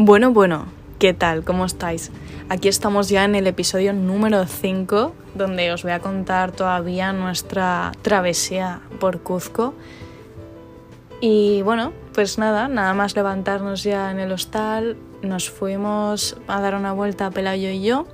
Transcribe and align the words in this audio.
Bueno, 0.00 0.30
bueno, 0.30 0.66
¿qué 1.00 1.12
tal? 1.12 1.42
¿Cómo 1.42 1.64
estáis? 1.64 2.12
Aquí 2.48 2.68
estamos 2.68 3.08
ya 3.08 3.24
en 3.24 3.34
el 3.34 3.48
episodio 3.48 3.92
número 3.92 4.46
5, 4.46 5.12
donde 5.34 5.72
os 5.72 5.82
voy 5.82 5.90
a 5.90 5.98
contar 5.98 6.52
todavía 6.52 7.12
nuestra 7.12 7.90
travesía 8.00 8.80
por 9.00 9.18
Cuzco. 9.24 9.74
Y 11.20 11.62
bueno, 11.62 11.92
pues 12.14 12.38
nada, 12.38 12.68
nada 12.68 12.94
más 12.94 13.16
levantarnos 13.16 13.82
ya 13.82 14.12
en 14.12 14.20
el 14.20 14.30
hostal, 14.30 14.96
nos 15.20 15.50
fuimos 15.50 16.36
a 16.46 16.60
dar 16.60 16.76
una 16.76 16.92
vuelta 16.92 17.26
a 17.26 17.30
Pelayo 17.32 17.68
y 17.68 17.82
yo. 17.82 18.06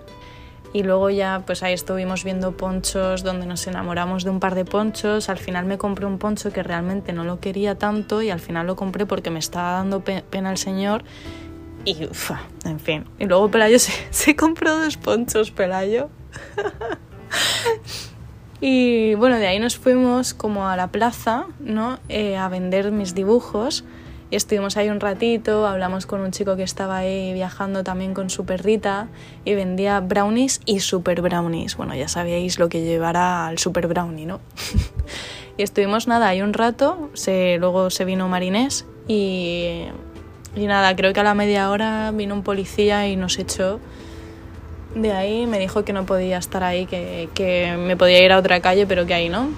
Y 0.73 0.85
luego 0.85 1.11
ya, 1.11 1.43
pues 1.45 1.63
ahí 1.63 1.75
estuvimos 1.75 2.25
viendo 2.25 2.57
ponchos 2.57 3.23
donde 3.23 3.45
nos 3.45 3.67
enamoramos 3.67 4.25
de 4.25 4.31
un 4.31 4.41
par 4.41 4.55
de 4.55 4.65
ponchos. 4.65 5.29
Al 5.29 5.39
final 5.39 5.67
me 5.67 5.77
compré 5.77 6.07
un 6.07 6.19
poncho 6.19 6.51
que 6.51 6.63
realmente 6.63 7.13
no 7.13 7.25
lo 7.25 7.41
quería 7.41 7.75
tanto 7.75 8.23
y 8.23 8.31
al 8.31 8.41
final 8.41 8.67
lo 8.67 8.75
compré 8.75 9.05
porque 9.05 9.29
me 9.29 9.39
estaba 9.39 9.73
dando 9.73 10.03
pena 10.03 10.51
el 10.51 10.57
señor. 10.57 11.05
Y, 11.85 12.07
ufa, 12.07 12.43
en 12.65 12.81
fin. 12.81 13.05
Y 13.19 13.27
luego 13.27 13.51
Pelayo 13.51 13.79
se, 13.79 13.93
se 14.11 14.37
compró 14.37 14.79
dos 14.79 14.97
ponchos, 14.97 15.51
Pelayo. 15.51 16.09
y 18.61 19.15
bueno, 19.15 19.37
de 19.37 19.47
ahí 19.47 19.59
nos 19.59 19.77
fuimos 19.77 20.35
como 20.35 20.69
a 20.69 20.77
la 20.77 20.89
plaza, 20.89 21.47
¿no? 21.61 21.99
Eh, 22.09 22.37
a 22.37 22.49
vender 22.49 22.91
mis 22.91 23.15
dibujos. 23.15 23.85
Y 24.31 24.37
estuvimos 24.37 24.77
ahí 24.77 24.89
un 24.89 25.01
ratito, 25.01 25.67
hablamos 25.67 26.07
con 26.07 26.21
un 26.21 26.31
chico 26.33 26.57
que 26.57 26.63
estaba 26.63 26.97
ahí 26.97 27.33
viajando 27.35 27.85
también 27.85 28.15
con 28.15 28.31
su 28.31 28.45
perrita 28.47 29.09
y 29.45 29.55
vendía 29.55 30.01
brownies 30.01 30.61
y 30.65 30.81
super 30.81 31.21
brownies. 31.21 31.77
Bueno, 31.77 31.95
ya 31.95 32.09
sabíais 32.09 32.59
lo 32.59 32.69
que 32.69 32.83
llevará 32.83 33.47
al 33.47 33.59
super 33.59 33.87
brownie, 33.87 34.27
¿no? 34.27 34.41
y 35.59 35.63
estuvimos 35.63 36.09
nada 36.09 36.29
ahí 36.29 36.41
un 36.41 36.55
rato, 36.55 37.11
se, 37.13 37.59
luego 37.59 37.91
se 37.91 38.05
vino 38.07 38.27
Marinés 38.27 38.87
y, 39.07 39.85
y 40.55 40.67
nada, 40.67 40.95
creo 40.97 41.13
que 41.13 41.21
a 41.21 41.25
la 41.25 41.35
media 41.35 41.71
hora 41.71 42.11
vino 42.13 42.35
un 42.35 42.43
policía 42.43 43.09
y 43.09 43.17
nos 43.17 43.39
echó 43.39 43.81
de 44.95 45.13
ahí, 45.13 45.47
me 45.47 45.59
dijo 45.59 45.85
que 45.85 45.93
no 45.93 46.07
podía 46.07 46.39
estar 46.39 46.63
ahí, 46.63 46.87
que, 46.87 47.29
que 47.35 47.77
me 47.77 47.97
podía 47.97 48.25
ir 48.25 48.33
a 48.33 48.39
otra 48.39 48.61
calle, 48.61 48.87
pero 48.87 49.07
que 49.07 49.15
ahí 49.15 49.29
no. 49.29 49.49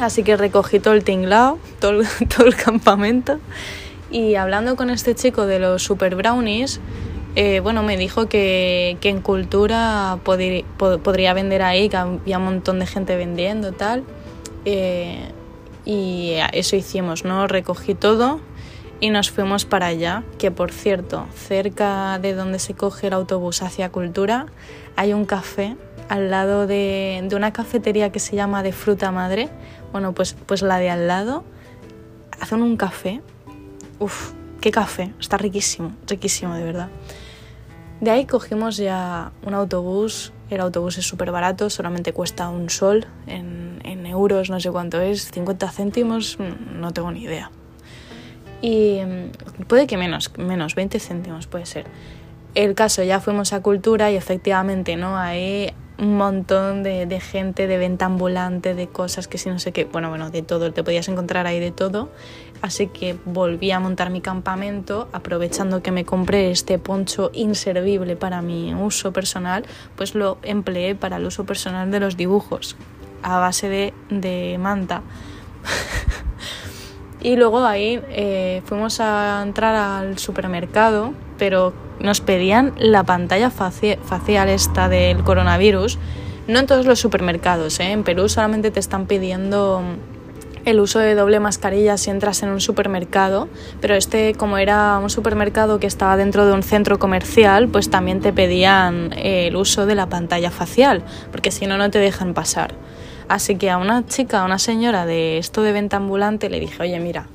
Así 0.00 0.22
que 0.22 0.36
recogí 0.36 0.80
todo 0.80 0.94
el 0.94 1.04
tinglao, 1.04 1.58
todo, 1.78 2.02
todo 2.36 2.46
el 2.46 2.56
campamento 2.56 3.38
y 4.12 4.34
hablando 4.34 4.76
con 4.76 4.90
este 4.90 5.14
chico 5.14 5.46
de 5.46 5.58
los 5.58 5.82
super 5.82 6.14
brownies, 6.14 6.80
eh, 7.34 7.60
bueno, 7.60 7.82
me 7.82 7.96
dijo 7.96 8.28
que, 8.28 8.98
que 9.00 9.08
en 9.08 9.22
cultura 9.22 10.18
podría 10.22 11.32
vender 11.32 11.62
ahí, 11.62 11.88
que 11.88 11.96
había 11.96 12.36
un 12.36 12.44
montón 12.44 12.78
de 12.78 12.86
gente 12.86 13.16
vendiendo 13.16 13.72
tal. 13.72 14.04
Eh, 14.66 15.30
y 15.86 16.34
eso 16.52 16.76
hicimos, 16.76 17.24
¿no? 17.24 17.48
Recogí 17.48 17.94
todo 17.94 18.38
y 19.02 19.10
nos 19.10 19.32
fuimos 19.32 19.64
para 19.64 19.86
allá, 19.86 20.22
que 20.38 20.52
por 20.52 20.70
cierto, 20.70 21.26
cerca 21.34 22.20
de 22.20 22.34
donde 22.34 22.60
se 22.60 22.74
coge 22.74 23.08
el 23.08 23.12
autobús 23.12 23.60
hacia 23.60 23.90
cultura, 23.90 24.46
hay 24.94 25.12
un 25.12 25.24
café 25.24 25.76
al 26.08 26.30
lado 26.30 26.68
de, 26.68 27.20
de 27.28 27.34
una 27.34 27.52
cafetería 27.52 28.12
que 28.12 28.20
se 28.20 28.36
llama 28.36 28.62
de 28.62 28.72
fruta 28.72 29.10
madre. 29.10 29.48
Bueno, 29.90 30.14
pues, 30.14 30.36
pues 30.46 30.62
la 30.62 30.78
de 30.78 30.88
al 30.88 31.08
lado 31.08 31.42
hacen 32.40 32.62
un 32.62 32.76
café 32.76 33.20
Uf, 33.98 34.32
qué 34.60 34.70
café, 34.70 35.12
está 35.20 35.36
riquísimo, 35.36 35.92
riquísimo 36.06 36.54
de 36.54 36.64
verdad. 36.64 36.88
De 38.00 38.10
ahí 38.10 38.26
cogimos 38.26 38.76
ya 38.76 39.32
un 39.44 39.54
autobús, 39.54 40.32
el 40.48 40.60
autobús 40.60 40.98
es 40.98 41.06
súper 41.06 41.30
barato, 41.32 41.70
solamente 41.70 42.12
cuesta 42.12 42.48
un 42.48 42.70
sol 42.70 43.06
en, 43.26 43.80
en, 43.84 44.06
euros, 44.06 44.48
no 44.48 44.60
sé 44.60 44.70
cuánto 44.70 45.00
es, 45.00 45.30
50 45.30 45.70
céntimos, 45.70 46.36
mm, 46.38 46.80
no 46.80 46.92
tengo 46.92 47.10
ni 47.10 47.22
idea. 47.22 47.50
Y 48.62 49.00
mm, 49.04 49.64
puede 49.66 49.86
que 49.86 49.98
menos, 49.98 50.30
menos, 50.38 50.74
20 50.74 50.98
céntimos 50.98 51.46
puede 51.46 51.66
ser. 51.66 51.84
El 52.54 52.74
caso, 52.74 53.02
ya 53.02 53.20
fuimos 53.20 53.52
a 53.52 53.60
Cultura 53.60 54.10
y 54.10 54.16
efectivamente, 54.16 54.96
¿no? 54.96 55.18
Ahí 55.18 55.74
un 55.98 56.16
montón 56.16 56.82
de, 56.82 57.06
de, 57.06 57.20
gente, 57.20 57.66
de 57.66 57.78
venta 57.78 58.06
ambulante, 58.06 58.74
de 58.74 58.88
cosas 58.88 59.28
que 59.28 59.38
si 59.38 59.48
no 59.50 59.58
sé 59.58 59.72
qué, 59.72 59.84
bueno, 59.84 60.08
bueno, 60.08 60.30
de 60.30 60.42
todo, 60.42 60.72
te 60.72 60.82
podías 60.82 61.08
encontrar 61.08 61.46
ahí 61.46 61.60
de 61.60 61.70
todo. 61.70 62.10
Así 62.60 62.88
que 62.88 63.16
volví 63.24 63.70
a 63.70 63.80
montar 63.80 64.10
mi 64.10 64.20
campamento, 64.20 65.08
aprovechando 65.12 65.82
que 65.82 65.92
me 65.92 66.04
compré 66.04 66.50
este 66.50 66.78
poncho 66.78 67.30
inservible 67.34 68.16
para 68.16 68.42
mi 68.42 68.74
uso 68.74 69.12
personal, 69.12 69.64
pues 69.96 70.14
lo 70.14 70.38
empleé 70.42 70.94
para 70.94 71.16
el 71.16 71.26
uso 71.26 71.44
personal 71.44 71.90
de 71.90 72.00
los 72.00 72.16
dibujos, 72.16 72.76
a 73.22 73.38
base 73.38 73.68
de, 73.68 73.94
de 74.10 74.58
manta. 74.58 75.02
y 77.22 77.36
luego 77.36 77.64
ahí 77.64 78.00
eh, 78.10 78.62
fuimos 78.64 79.00
a 79.00 79.42
entrar 79.42 79.74
al 79.74 80.18
supermercado, 80.18 81.12
pero 81.38 81.72
nos 82.00 82.20
pedían 82.20 82.72
la 82.76 83.04
pantalla 83.04 83.50
facial 83.50 84.48
esta 84.48 84.88
del 84.88 85.22
coronavirus. 85.22 85.98
No 86.48 86.58
en 86.58 86.66
todos 86.66 86.86
los 86.86 86.98
supermercados, 86.98 87.78
¿eh? 87.78 87.92
en 87.92 88.02
Perú 88.02 88.28
solamente 88.28 88.70
te 88.70 88.80
están 88.80 89.06
pidiendo 89.06 89.82
el 90.64 90.80
uso 90.80 90.98
de 90.98 91.14
doble 91.14 91.40
mascarilla 91.40 91.96
si 91.96 92.10
entras 92.10 92.42
en 92.42 92.48
un 92.48 92.60
supermercado, 92.60 93.48
pero 93.80 93.94
este 93.94 94.34
como 94.34 94.58
era 94.58 94.98
un 94.98 95.10
supermercado 95.10 95.78
que 95.78 95.86
estaba 95.86 96.16
dentro 96.16 96.46
de 96.46 96.52
un 96.52 96.62
centro 96.62 96.98
comercial, 96.98 97.68
pues 97.68 97.90
también 97.90 98.20
te 98.20 98.32
pedían 98.32 99.12
el 99.16 99.56
uso 99.56 99.86
de 99.86 99.94
la 99.94 100.08
pantalla 100.08 100.50
facial, 100.50 101.02
porque 101.30 101.50
si 101.50 101.66
no, 101.66 101.78
no 101.78 101.90
te 101.90 101.98
dejan 101.98 102.34
pasar. 102.34 102.74
Así 103.28 103.56
que 103.56 103.70
a 103.70 103.78
una 103.78 104.06
chica, 104.06 104.42
a 104.42 104.44
una 104.44 104.58
señora 104.58 105.06
de 105.06 105.38
esto 105.38 105.62
de 105.62 105.72
venta 105.72 105.96
ambulante, 105.96 106.50
le 106.50 106.60
dije, 106.60 106.82
oye, 106.82 106.98
mira, 107.00 107.26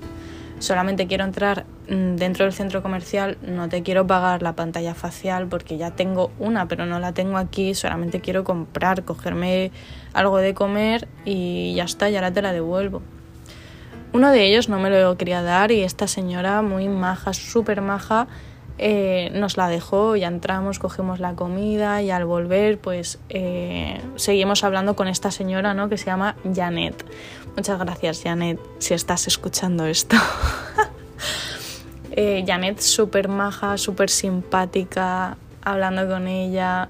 solamente 0.59 1.07
quiero 1.07 1.23
entrar 1.23 1.65
mm, 1.89 2.15
dentro 2.15 2.45
del 2.45 2.53
centro 2.53 2.81
comercial, 2.81 3.37
no 3.41 3.69
te 3.69 3.83
quiero 3.83 4.05
pagar 4.05 4.41
la 4.41 4.53
pantalla 4.53 4.93
facial 4.93 5.47
porque 5.47 5.77
ya 5.77 5.91
tengo 5.91 6.31
una, 6.39 6.67
pero 6.67 6.85
no 6.85 6.99
la 6.99 7.13
tengo 7.13 7.37
aquí, 7.37 7.73
solamente 7.73 8.21
quiero 8.21 8.43
comprar, 8.43 9.03
cogerme 9.03 9.71
algo 10.13 10.37
de 10.37 10.53
comer 10.53 11.07
y 11.25 11.73
ya 11.75 11.83
está, 11.83 12.09
ya 12.09 12.19
ahora 12.19 12.31
te 12.31 12.41
la 12.41 12.53
devuelvo. 12.53 13.01
Uno 14.13 14.31
de 14.31 14.45
ellos 14.45 14.69
no 14.69 14.79
me 14.79 14.89
lo 14.89 15.17
quería 15.17 15.41
dar 15.41 15.71
y 15.71 15.83
esta 15.83 16.07
señora 16.07 16.61
muy 16.61 16.87
maja, 16.87 17.33
súper 17.33 17.81
maja, 17.81 18.27
eh, 18.79 19.31
nos 19.33 19.57
la 19.57 19.69
dejó, 19.69 20.15
ya 20.15 20.27
entramos, 20.27 20.79
cogimos 20.79 21.19
la 21.19 21.33
comida 21.33 22.01
y 22.01 22.11
al 22.11 22.25
volver 22.25 22.77
pues 22.77 23.19
eh, 23.29 24.01
seguimos 24.15 24.63
hablando 24.63 24.95
con 24.95 25.07
esta 25.07 25.31
señora 25.31 25.73
¿no? 25.73 25.89
que 25.89 25.97
se 25.97 26.05
llama 26.05 26.35
Janet. 26.53 27.05
Muchas 27.55 27.79
gracias 27.79 28.21
Janet 28.23 28.59
si 28.79 28.93
estás 28.93 29.27
escuchando 29.27 29.85
esto. 29.85 30.15
eh, 32.11 32.43
Janet 32.45 32.79
súper 32.79 33.27
maja, 33.29 33.77
súper 33.77 34.09
simpática, 34.09 35.37
hablando 35.63 36.07
con 36.07 36.27
ella. 36.27 36.89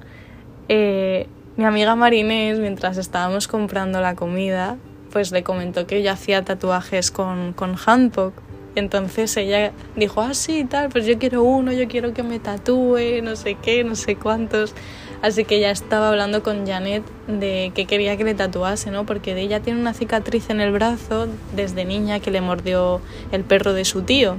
Mi 1.57 1.65
amiga 1.65 1.95
Marinés, 1.95 2.59
mientras 2.59 2.97
estábamos 2.97 3.47
comprando 3.47 3.99
la 3.99 4.13
comida, 4.13 4.77
pues 5.11 5.31
le 5.31 5.41
comentó 5.41 5.87
que 5.87 6.03
yo 6.03 6.11
hacía 6.11 6.43
tatuajes 6.43 7.09
con, 7.09 7.53
con 7.53 7.75
handpok. 7.83 8.33
Entonces 8.79 9.35
ella 9.37 9.71
dijo, 9.95 10.21
ah, 10.21 10.33
sí, 10.33 10.65
tal, 10.65 10.89
pues 10.89 11.05
yo 11.05 11.17
quiero 11.17 11.43
uno, 11.43 11.71
yo 11.71 11.87
quiero 11.87 12.13
que 12.13 12.23
me 12.23 12.39
tatúe, 12.39 13.21
no 13.23 13.35
sé 13.35 13.55
qué, 13.55 13.83
no 13.83 13.95
sé 13.95 14.15
cuántos. 14.15 14.73
Así 15.21 15.45
que 15.45 15.59
ya 15.59 15.71
estaba 15.71 16.09
hablando 16.09 16.43
con 16.43 16.67
Janet 16.67 17.03
de 17.27 17.71
que 17.73 17.85
quería 17.85 18.17
que 18.17 18.23
le 18.23 18.35
tatuase, 18.35 18.91
¿no? 18.91 19.05
Porque 19.05 19.39
ella 19.39 19.61
tiene 19.61 19.79
una 19.79 19.93
cicatriz 19.93 20.49
en 20.49 20.61
el 20.61 20.71
brazo 20.71 21.27
desde 21.55 21.85
niña 21.85 22.19
que 22.19 22.29
le 22.29 22.39
mordió 22.41 23.01
el 23.31 23.43
perro 23.43 23.73
de 23.73 23.83
su 23.83 24.03
tío. 24.03 24.37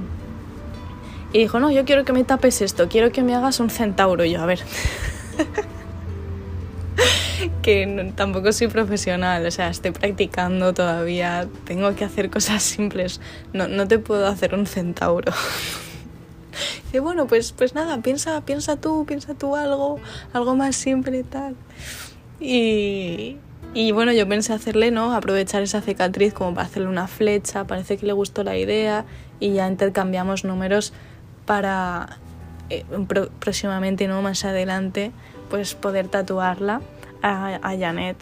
Y 1.33 1.39
dijo, 1.39 1.59
no, 1.59 1.69
yo 1.69 1.83
quiero 1.85 2.05
que 2.05 2.13
me 2.13 2.23
tapes 2.23 2.61
esto, 2.61 2.87
quiero 2.87 3.11
que 3.11 3.23
me 3.23 3.35
hagas 3.35 3.59
un 3.59 3.69
centauro. 3.69 4.23
Yo, 4.23 4.41
a 4.41 4.45
ver. 4.45 4.61
que 7.61 8.13
tampoco 8.15 8.51
soy 8.51 8.67
profesional, 8.67 9.45
o 9.45 9.51
sea, 9.51 9.69
estoy 9.69 9.91
practicando 9.91 10.73
todavía, 10.73 11.47
tengo 11.65 11.93
que 11.95 12.05
hacer 12.05 12.29
cosas 12.29 12.63
simples, 12.63 13.19
no, 13.53 13.67
no 13.67 13.87
te 13.87 13.99
puedo 13.99 14.27
hacer 14.27 14.55
un 14.55 14.65
centauro. 14.65 15.31
Dice, 16.85 16.99
bueno, 16.99 17.27
pues, 17.27 17.51
pues 17.51 17.75
nada, 17.75 18.01
piensa, 18.01 18.41
piensa 18.41 18.75
tú, 18.75 19.05
piensa 19.05 19.33
tú 19.33 19.55
algo, 19.55 19.99
algo 20.33 20.55
más 20.55 20.75
simple 20.75 21.19
y 21.19 21.23
tal. 21.23 21.55
Y, 22.39 23.37
y 23.73 23.91
bueno, 23.91 24.11
yo 24.11 24.27
pensé 24.27 24.53
hacerle, 24.53 24.89
¿no? 24.91 25.13
Aprovechar 25.13 25.61
esa 25.61 25.81
cicatriz 25.81 26.33
como 26.33 26.55
para 26.55 26.67
hacerle 26.67 26.87
una 26.87 27.07
flecha, 27.07 27.65
parece 27.65 27.97
que 27.97 28.05
le 28.05 28.13
gustó 28.13 28.43
la 28.43 28.57
idea 28.57 29.05
y 29.39 29.53
ya 29.53 29.67
intercambiamos 29.67 30.43
números 30.43 30.93
para 31.45 32.17
eh, 32.69 32.85
próximamente, 33.39 34.07
¿no? 34.07 34.21
Más 34.21 34.43
adelante, 34.43 35.11
pues 35.49 35.75
poder 35.75 36.07
tatuarla 36.07 36.81
a, 37.21 37.59
a 37.61 37.77
Janet 37.77 38.17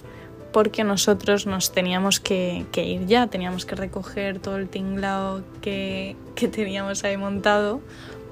porque 0.51 0.83
nosotros 0.83 1.45
nos 1.45 1.71
teníamos 1.71 2.19
que, 2.19 2.65
que, 2.71 2.83
ir 2.85 3.05
ya, 3.05 3.27
teníamos 3.27 3.65
que 3.65 3.75
recoger 3.75 4.39
todo 4.39 4.57
el 4.57 4.69
tinglao 4.69 5.41
que, 5.61 6.15
que 6.35 6.47
teníamos 6.47 7.03
ahí 7.03 7.17
montado 7.17 7.81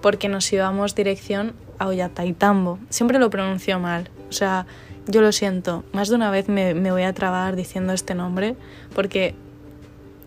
porque 0.01 0.29
nos 0.29 0.51
íbamos 0.51 0.95
dirección 0.95 1.53
a 1.77 1.88
Ollantaytambo. 1.88 2.79
Siempre 2.89 3.19
lo 3.19 3.29
pronuncio 3.29 3.79
mal, 3.79 4.09
o 4.29 4.31
sea, 4.31 4.65
yo 5.07 5.21
lo 5.21 5.31
siento, 5.31 5.83
más 5.91 6.09
de 6.09 6.15
una 6.15 6.31
vez 6.31 6.47
me, 6.47 6.73
me 6.73 6.91
voy 6.91 7.03
a 7.03 7.13
trabar 7.13 7.56
diciendo 7.56 7.94
este 7.94 8.15
nombre 8.15 8.56
porque 8.95 9.35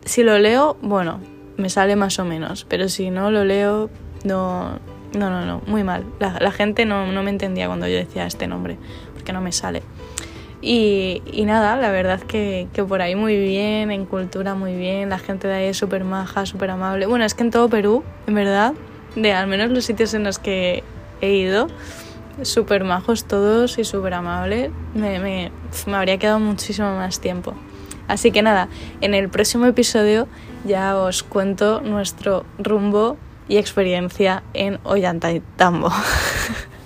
si 0.05 0.23
lo 0.23 0.39
leo, 0.39 0.77
bueno, 0.81 1.21
me 1.57 1.69
sale 1.69 1.97
más 1.97 2.19
o 2.19 2.25
menos, 2.25 2.65
pero 2.69 2.89
si 2.89 3.11
no 3.11 3.31
lo 3.31 3.45
leo, 3.45 3.91
no, 4.25 4.79
no, 5.13 5.31
no, 5.31 5.45
no, 5.45 5.61
muy 5.67 5.85
mal. 5.85 6.07
La, 6.19 6.51
gente 6.53 6.87
no, 6.87 7.07
me 7.07 7.31
entendía 7.31 7.67
cuando 7.67 7.87
yo 7.89 7.97
decía 7.97 8.27
este 8.27 8.47
nombre, 8.47 8.79
porque 9.13 9.33
no 9.33 9.41
me 9.41 9.53
sale. 9.53 9.83
Y, 10.61 11.23
nada, 11.47 11.77
la 11.77 11.91
verdad 11.91 12.21
que, 12.21 12.67
que, 12.73 12.83
por 12.83 13.01
ahí 13.01 13.15
muy 13.15 13.37
bien, 13.37 13.91
en 13.91 14.07
cultura 14.07 14.55
muy 14.55 14.75
bien, 14.75 15.09
la 15.09 15.19
gente 15.19 15.47
de 15.47 15.55
ahí 15.55 15.67
es 15.67 15.77
súper 15.77 16.05
maja, 16.05 16.47
súper 16.47 16.71
amable. 16.71 17.07
Bueno, 17.07 17.25
es 17.25 17.35
que 17.35 17.45
en 17.45 17.51
todo 17.51 17.69
Perú, 17.69 18.03
en 18.27 18.35
verdad, 18.35 18.75
de 19.15 19.33
al 19.33 19.47
menos 19.47 19.71
los 19.71 19.85
sitios 19.85 20.15
en 20.15 20.25
los 20.25 20.39
que 20.39 20.83
he 21.21 21.31
ido, 21.31 21.69
súper 22.43 22.85
majos 22.85 23.25
todos 23.25 23.79
y 23.79 23.85
súper 23.85 24.15
amables, 24.15 24.71
me, 24.95 25.21
me, 25.21 25.53
me 25.87 25.97
habría 25.97 26.19
quedado 26.19 26.41
muchísimo 26.41 26.95
más 26.97 27.21
tiempo. 27.21 27.55
Así 28.09 28.33
que 28.33 28.43
nada, 28.43 28.69
en 29.01 29.15
el 29.15 29.29
próximo 29.29 29.67
episodio 29.67 30.27
ya 30.65 30.97
os 30.97 31.23
cuento 31.23 31.81
nuestro 31.83 32.45
rumbo 32.59 33.17
y 33.49 33.59
experiencia 33.59 34.43
en 34.55 34.81
Ollantaytambo. 34.85 35.91